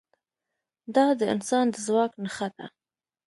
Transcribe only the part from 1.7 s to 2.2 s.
د ځواک